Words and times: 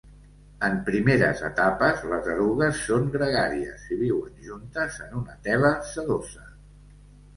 En 0.67 0.77
primeres 0.85 1.43
etapes, 1.49 1.99
les 2.13 2.29
erugues 2.35 2.81
són 2.87 3.05
gregàries 3.17 3.85
i 3.97 4.01
viuen 4.03 4.43
juntes 4.49 4.99
en 5.07 5.15
una 5.23 5.37
tela 5.49 5.75
sedosa. 5.95 6.49